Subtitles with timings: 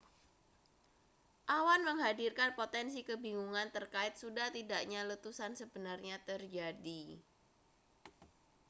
[1.57, 7.03] awan menghadirkan potensi kebingungan terkait sudah tidaknya letusan sebenarnya terjadi